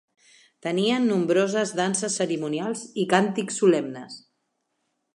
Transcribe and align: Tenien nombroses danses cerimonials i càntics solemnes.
Tenien 0.67 1.05
nombroses 1.09 1.75
danses 1.81 2.17
cerimonials 2.21 2.83
i 3.05 3.09
càntics 3.15 3.63
solemnes. 3.65 4.21